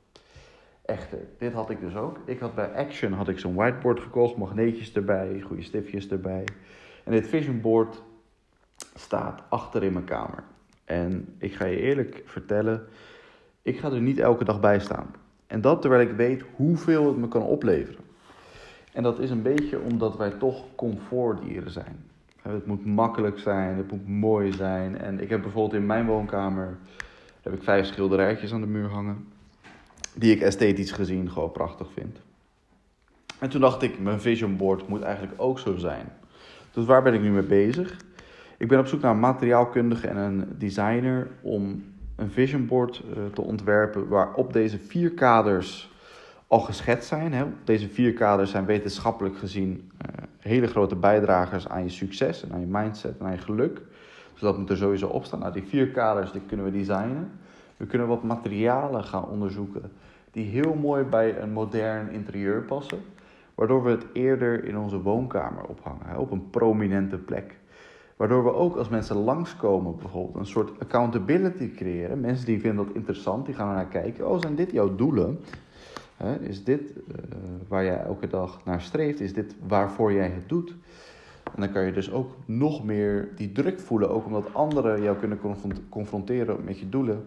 Echter, 0.86 1.20
dit 1.38 1.54
had 1.54 1.70
ik 1.70 1.80
dus 1.80 1.96
ook. 1.96 2.20
Ik 2.26 2.40
had 2.40 2.56
bij 2.56 2.74
Action 2.76 3.12
had 3.12 3.28
ik 3.28 3.40
zo'n 3.40 3.56
whiteboard 3.56 4.00
gekocht, 4.00 4.36
magneetjes 4.36 4.94
erbij, 4.94 5.42
goede 5.46 5.64
stiftjes 5.64 6.08
erbij. 6.08 6.44
En 7.04 7.12
dit 7.12 7.28
vision 7.28 7.62
board 7.62 8.02
staat 8.96 9.42
achter 9.50 9.84
in 9.84 9.94
mijn 9.94 10.06
kamer. 10.06 10.44
En 10.86 11.36
ik 11.38 11.54
ga 11.54 11.66
je 11.66 11.80
eerlijk 11.80 12.22
vertellen, 12.26 12.86
ik 13.62 13.80
ga 13.80 13.92
er 13.92 14.02
niet 14.02 14.20
elke 14.20 14.44
dag 14.44 14.60
bij 14.60 14.80
staan. 14.80 15.16
En 15.48 15.62
dat 15.62 15.82
terwijl 15.82 16.10
ik 16.10 16.16
weet 16.16 16.44
hoeveel 16.56 17.08
het 17.08 17.18
me 17.18 17.28
kan 17.28 17.42
opleveren. 17.42 18.02
En 18.94 19.04
dat 19.04 19.20
is 19.20 19.30
een 19.30 19.42
beetje 19.42 19.80
omdat 19.80 20.18
wij 20.18 20.32
toch 20.32 20.64
comfortdieren 20.76 21.72
zijn. 21.72 22.06
Het 22.42 22.66
moet 22.66 22.86
makkelijk 22.86 23.40
zijn, 23.40 23.78
het 23.78 23.92
moet 23.92 24.08
mooi 24.08 24.52
zijn. 24.52 24.98
En 24.98 25.20
ik 25.20 25.30
heb 25.30 25.42
bijvoorbeeld 25.42 25.82
in 25.82 25.86
mijn 25.86 26.06
woonkamer 26.06 26.78
heb 27.42 27.54
ik 27.54 27.64
vijf 27.64 27.86
schilderijtjes 27.86 28.54
aan 28.54 28.62
de 28.62 28.68
muur 28.68 28.90
hangen. 28.90 29.28
Die 30.14 30.36
ik 30.36 30.42
esthetisch 30.42 30.92
gezien 30.92 31.32
gewoon 31.32 31.52
prachtig 31.52 31.88
vind. 31.94 32.20
En 33.40 33.50
toen 33.50 33.62
dacht 33.62 33.82
ik, 33.82 34.00
mijn 34.00 34.22
vision 34.22 34.58
board 34.58 34.88
moet 34.88 35.02
eigenlijk 35.02 35.42
ook 35.42 35.60
zo 35.60 35.76
zijn. 35.76 36.06
Dus 36.72 36.86
waar 36.86 37.04
ben 37.04 37.14
ik 37.14 37.22
nu 37.22 37.32
mee 37.32 37.44
bezig? 37.44 37.98
Ik 38.58 38.68
ben 38.68 38.80
op 38.80 38.88
zoek 38.88 39.02
naar 39.02 39.12
een 39.12 39.20
materiaalkundige 39.20 40.08
en 40.08 40.18
een 40.18 40.56
designer 40.58 41.28
om 41.42 41.84
een 42.16 42.32
vision 42.32 42.66
board 42.66 43.04
eh, 43.16 43.26
te 43.34 43.42
ontwerpen 43.42 44.08
waarop 44.08 44.54
deze 44.54 44.80
vier 44.80 45.12
kaders 45.12 45.93
al 46.54 46.60
geschetst 46.60 47.08
zijn. 47.08 47.34
Hè. 47.34 47.46
Deze 47.64 47.90
vier 47.90 48.14
kaders 48.14 48.52
zijn 48.52 48.66
wetenschappelijk 48.66 49.38
gezien 49.38 49.92
uh, 49.92 50.24
hele 50.40 50.68
grote 50.68 50.96
bijdragers 50.96 51.68
aan 51.68 51.84
je 51.84 51.90
succes 51.90 52.44
en 52.44 52.54
aan 52.54 52.60
je 52.60 52.66
mindset 52.70 53.18
en 53.20 53.26
aan 53.26 53.32
je 53.32 53.38
geluk. 53.38 53.82
Dus 54.32 54.42
dat 54.42 54.58
moet 54.58 54.70
er 54.70 54.78
sowieso 54.78 55.08
op 55.08 55.26
staan. 55.26 55.40
Nou, 55.40 55.54
die 55.54 55.64
vier 55.64 55.88
kaders 55.88 56.32
die 56.32 56.42
kunnen 56.48 56.66
we 56.66 56.72
designen. 56.72 57.32
We 57.78 57.86
kunnen 57.86 58.08
wat 58.08 58.24
materialen 58.24 59.04
gaan 59.04 59.26
onderzoeken 59.26 59.92
die 60.32 60.46
heel 60.46 60.74
mooi 60.74 61.04
bij 61.04 61.40
een 61.40 61.52
modern 61.52 62.12
interieur 62.12 62.62
passen. 62.62 63.00
Waardoor 63.56 63.84
we 63.84 63.90
het 63.90 64.06
eerder 64.14 64.64
in 64.66 64.78
onze 64.78 65.02
woonkamer 65.02 65.64
ophangen, 65.64 66.18
op 66.18 66.32
een 66.32 66.50
prominente 66.50 67.18
plek. 67.18 67.60
Waardoor 68.16 68.44
we 68.44 68.54
ook 68.54 68.76
als 68.76 68.90
mensen 68.90 69.16
langskomen 69.16 69.96
bijvoorbeeld 69.96 70.36
een 70.36 70.52
soort 70.52 70.80
accountability 70.80 71.72
creëren. 71.72 72.20
Mensen 72.20 72.46
die 72.46 72.60
vinden 72.60 72.86
dat 72.86 72.96
interessant, 72.96 73.46
die 73.46 73.56
gaan 73.56 73.70
er 73.70 73.76
naar 73.76 73.86
kijken. 73.86 74.30
Oh, 74.30 74.40
zijn 74.40 74.56
dit 74.56 74.72
jouw 74.72 74.96
doelen? 74.96 75.40
Is 76.40 76.64
dit 76.64 76.82
uh, 76.82 77.16
waar 77.68 77.84
jij 77.84 77.98
elke 77.98 78.28
dag 78.28 78.66
naar 78.66 78.82
streeft? 78.82 79.20
Is 79.20 79.34
dit 79.34 79.56
waarvoor 79.68 80.14
jij 80.14 80.30
het 80.30 80.50
doet? 80.50 80.76
En 81.44 81.62
dan 81.62 81.72
kan 81.72 81.86
je 81.86 81.92
dus 81.92 82.12
ook 82.12 82.36
nog 82.46 82.84
meer 82.84 83.30
die 83.36 83.52
druk 83.52 83.80
voelen, 83.80 84.10
ook 84.10 84.26
omdat 84.26 84.54
anderen 84.54 85.02
jou 85.02 85.18
kunnen 85.18 85.40
confronteren 85.90 86.64
met 86.64 86.80
je 86.80 86.90
doelen, 86.90 87.26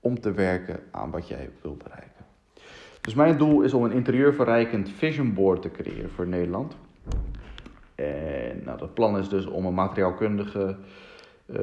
om 0.00 0.20
te 0.20 0.32
werken 0.32 0.80
aan 0.90 1.10
wat 1.10 1.28
jij 1.28 1.50
wilt 1.62 1.82
bereiken. 1.82 2.24
Dus 3.00 3.14
mijn 3.14 3.38
doel 3.38 3.62
is 3.62 3.74
om 3.74 3.84
een 3.84 3.92
interieurverrijkend 3.92 4.90
vision 4.90 5.34
board 5.34 5.62
te 5.62 5.70
creëren 5.70 6.10
voor 6.10 6.26
Nederland. 6.26 6.76
En 7.94 8.62
nou, 8.64 8.78
dat 8.78 8.94
plan 8.94 9.18
is 9.18 9.28
dus 9.28 9.46
om 9.46 9.66
een 9.66 9.74
materiaalkundige 9.74 10.76
uh, 11.46 11.58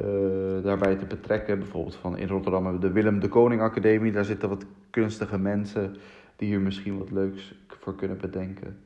daarbij 0.62 0.96
te 0.96 1.04
betrekken. 1.04 1.58
Bijvoorbeeld 1.58 1.96
van 1.96 2.18
in 2.18 2.28
Rotterdam 2.28 2.62
hebben 2.62 2.80
we 2.80 2.86
de 2.86 2.92
Willem 2.92 3.20
de 3.20 3.28
Koning 3.28 3.60
Academie. 3.60 4.12
Daar 4.12 4.24
zitten 4.24 4.48
wat 4.48 4.64
kunstige 4.90 5.38
mensen 5.38 5.96
die 6.36 6.48
hier 6.48 6.60
misschien 6.60 6.98
wat 6.98 7.10
leuks 7.10 7.54
voor 7.68 7.94
kunnen 7.94 8.18
bedenken. 8.18 8.78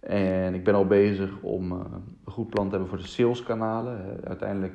En 0.00 0.54
ik 0.54 0.64
ben 0.64 0.74
al 0.74 0.86
bezig 0.86 1.30
om 1.40 1.72
uh, 1.72 1.78
een 2.24 2.32
goed 2.32 2.50
plan 2.50 2.64
te 2.64 2.70
hebben 2.70 2.88
voor 2.88 2.98
de 2.98 3.06
saleskanalen. 3.06 4.20
Uiteindelijk 4.24 4.74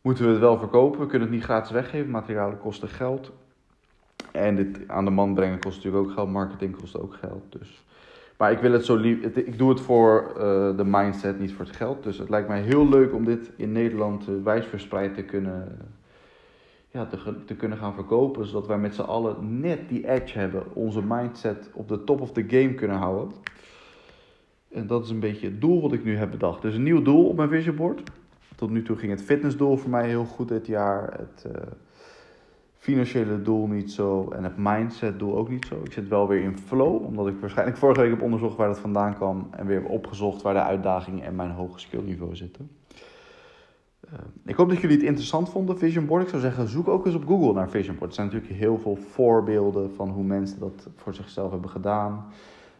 moeten 0.00 0.24
we 0.24 0.30
het 0.30 0.40
wel 0.40 0.58
verkopen. 0.58 1.00
We 1.00 1.06
kunnen 1.06 1.28
het 1.28 1.36
niet 1.36 1.44
gratis 1.44 1.70
weggeven. 1.70 2.10
Materialen 2.10 2.58
kosten 2.58 2.88
geld. 2.88 3.32
En 4.32 4.56
dit 4.56 4.88
aan 4.88 5.04
de 5.04 5.10
man 5.10 5.34
brengen 5.34 5.60
kost 5.60 5.76
natuurlijk 5.76 6.04
ook 6.04 6.12
geld. 6.12 6.30
Marketing 6.30 6.76
kost 6.76 6.98
ook 6.98 7.14
geld. 7.14 7.42
Dus. 7.48 7.84
Maar 8.36 8.52
ik 8.52 8.58
wil 8.58 8.72
het 8.72 8.84
zo 8.84 8.96
lief. 8.96 9.22
Ik 9.22 9.58
doe 9.58 9.68
het 9.68 9.80
voor 9.80 10.28
uh, 10.28 10.40
de 10.76 10.84
mindset, 10.84 11.38
niet 11.38 11.52
voor 11.52 11.64
het 11.64 11.76
geld. 11.76 12.02
Dus 12.02 12.18
het 12.18 12.30
lijkt 12.30 12.48
mij 12.48 12.60
heel 12.60 12.88
leuk 12.88 13.14
om 13.14 13.24
dit 13.24 13.50
in 13.56 13.72
Nederland 13.72 14.28
uh, 14.28 14.34
wijdverspreid 14.42 15.14
te 15.14 15.22
kunnen 15.22 15.78
ja, 16.94 17.06
te, 17.06 17.44
te 17.44 17.54
kunnen 17.54 17.78
gaan 17.78 17.94
verkopen. 17.94 18.46
Zodat 18.46 18.66
wij 18.66 18.78
met 18.78 18.94
z'n 18.94 19.00
allen 19.00 19.60
net 19.60 19.88
die 19.88 20.08
edge 20.08 20.38
hebben. 20.38 20.74
Onze 20.74 21.02
mindset 21.02 21.70
op 21.72 21.88
de 21.88 22.04
top 22.04 22.20
of 22.20 22.32
the 22.32 22.44
game 22.48 22.74
kunnen 22.74 22.96
houden. 22.96 23.32
En 24.70 24.86
dat 24.86 25.04
is 25.04 25.10
een 25.10 25.20
beetje 25.20 25.46
het 25.46 25.60
doel 25.60 25.82
wat 25.82 25.92
ik 25.92 26.04
nu 26.04 26.16
heb 26.16 26.30
bedacht. 26.30 26.62
Dus 26.62 26.74
een 26.74 26.82
nieuw 26.82 27.02
doel 27.02 27.28
op 27.28 27.36
mijn 27.36 27.48
vision 27.48 27.76
board. 27.76 28.02
Tot 28.56 28.70
nu 28.70 28.82
toe 28.82 28.96
ging 28.96 29.10
het 29.10 29.22
fitnessdoel 29.22 29.76
voor 29.76 29.90
mij 29.90 30.08
heel 30.08 30.24
goed 30.24 30.48
dit 30.48 30.66
jaar. 30.66 31.18
Het 31.18 31.46
uh, 31.46 31.62
financiële 32.76 33.42
doel 33.42 33.66
niet 33.66 33.92
zo. 33.92 34.30
En 34.30 34.44
het 34.44 34.56
mindset 34.56 35.18
doel 35.18 35.36
ook 35.36 35.48
niet 35.48 35.66
zo. 35.66 35.80
Ik 35.84 35.92
zit 35.92 36.08
wel 36.08 36.28
weer 36.28 36.42
in 36.42 36.58
flow. 36.58 37.04
Omdat 37.04 37.26
ik 37.26 37.40
waarschijnlijk 37.40 37.78
vorige 37.78 38.00
week 38.00 38.10
heb 38.10 38.22
onderzocht 38.22 38.56
waar 38.56 38.68
dat 38.68 38.78
vandaan 38.78 39.14
kwam. 39.14 39.48
En 39.50 39.66
weer 39.66 39.82
heb 39.82 39.90
opgezocht 39.90 40.42
waar 40.42 40.54
de 40.54 40.62
uitdagingen 40.62 41.24
en 41.24 41.36
mijn 41.36 41.50
hoge 41.50 41.78
skillniveau 41.78 42.36
zitten. 42.36 42.70
Uh, 44.12 44.18
ik 44.44 44.54
hoop 44.54 44.68
dat 44.68 44.80
jullie 44.80 44.96
het 44.96 45.06
interessant 45.06 45.48
vonden, 45.48 45.78
Vision 45.78 46.06
Board. 46.06 46.22
Ik 46.22 46.28
zou 46.28 46.42
zeggen, 46.42 46.68
zoek 46.68 46.88
ook 46.88 47.06
eens 47.06 47.14
op 47.14 47.26
Google 47.26 47.52
naar 47.52 47.68
Vision 47.68 47.96
Board. 47.96 48.10
Er 48.10 48.14
zijn 48.14 48.26
natuurlijk 48.26 48.54
heel 48.54 48.78
veel 48.78 48.96
voorbeelden 48.96 49.94
van 49.94 50.08
hoe 50.08 50.24
mensen 50.24 50.58
dat 50.58 50.88
voor 50.96 51.14
zichzelf 51.14 51.50
hebben 51.50 51.70
gedaan. 51.70 52.24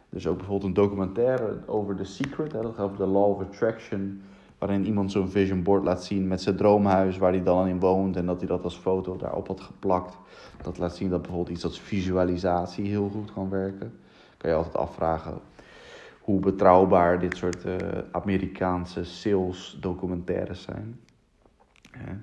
Is 0.09 0.27
ook 0.27 0.37
bijvoorbeeld 0.37 0.67
een 0.67 0.83
documentaire 0.83 1.57
over 1.65 1.95
The 1.95 2.03
Secret, 2.03 2.51
hè, 2.51 2.61
dat 2.61 2.73
gaat 2.75 2.85
over 2.85 2.97
de 2.97 3.05
Law 3.05 3.29
of 3.29 3.41
Attraction. 3.41 4.21
Waarin 4.57 4.85
iemand 4.85 5.11
zo'n 5.11 5.29
vision 5.29 5.63
board 5.63 5.83
laat 5.83 6.03
zien 6.03 6.27
met 6.27 6.41
zijn 6.41 6.55
droomhuis 6.55 7.17
waar 7.17 7.31
hij 7.31 7.43
dan 7.43 7.67
in 7.67 7.79
woont. 7.79 8.15
En 8.15 8.25
dat 8.25 8.39
hij 8.39 8.47
dat 8.47 8.63
als 8.63 8.77
foto 8.77 9.17
daarop 9.17 9.47
had 9.47 9.61
geplakt. 9.61 10.17
Dat 10.61 10.77
laat 10.77 10.95
zien 10.95 11.09
dat 11.09 11.21
bijvoorbeeld 11.21 11.55
iets 11.55 11.63
als 11.63 11.79
visualisatie 11.79 12.85
heel 12.85 13.09
goed 13.09 13.33
kan 13.33 13.49
werken. 13.49 13.93
Kan 14.37 14.49
je 14.49 14.55
altijd 14.55 14.77
afvragen 14.77 15.33
hoe 16.21 16.39
betrouwbaar 16.39 17.19
dit 17.19 17.37
soort 17.37 17.65
uh, 17.65 17.75
Amerikaanse 18.11 19.03
sales 19.03 19.77
documentaires 19.79 20.61
zijn. 20.61 20.99
Ja, 22.05 22.19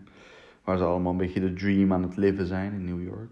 waar 0.64 0.78
ze 0.78 0.84
allemaal 0.84 1.12
een 1.12 1.18
beetje 1.18 1.40
de 1.40 1.52
dream 1.52 1.92
aan 1.92 2.02
het 2.02 2.16
leven 2.16 2.46
zijn 2.46 2.72
in 2.72 2.84
New 2.84 3.02
York. 3.02 3.30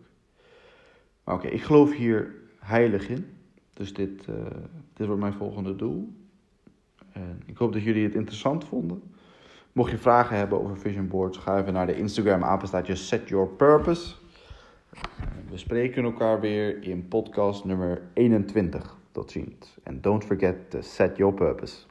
Maar 1.24 1.34
oké, 1.34 1.46
ik 1.46 1.62
geloof 1.62 1.96
hier 1.96 2.34
heilig 2.58 3.08
in. 3.08 3.26
Dus 3.72 3.94
dit, 3.94 4.26
uh, 4.30 4.36
dit 4.92 5.06
wordt 5.06 5.20
mijn 5.20 5.32
volgende 5.32 5.76
doel. 5.76 6.12
En 7.12 7.42
ik 7.46 7.56
hoop 7.56 7.72
dat 7.72 7.82
jullie 7.82 8.04
het 8.04 8.14
interessant 8.14 8.64
vonden. 8.64 9.02
Mocht 9.72 9.90
je 9.90 9.98
vragen 9.98 10.36
hebben 10.36 10.60
over 10.60 10.78
vision 10.78 11.08
boards, 11.08 11.38
ga 11.38 11.58
even 11.58 11.72
naar 11.72 11.86
de 11.86 11.96
Instagram 11.96 12.44
apenstaatje 12.44 12.94
Set 12.94 13.28
Your 13.28 13.48
Purpose. 13.48 14.14
We 15.50 15.56
spreken 15.56 16.04
elkaar 16.04 16.40
weer 16.40 16.82
in 16.82 17.08
podcast 17.08 17.64
nummer 17.64 18.02
21. 18.12 18.96
Tot 19.12 19.30
ziens. 19.30 19.78
En 19.82 20.00
don't 20.00 20.24
forget 20.24 20.70
to 20.70 20.80
set 20.80 21.16
your 21.16 21.34
purpose. 21.34 21.86